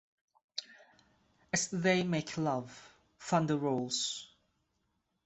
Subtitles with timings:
[1.53, 2.75] As they make love,
[3.19, 4.33] thunder rolls.